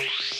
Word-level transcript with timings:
Bye. 0.00 0.39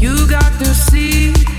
You 0.00 0.28
got 0.28 0.56
to 0.60 0.66
see. 0.66 1.57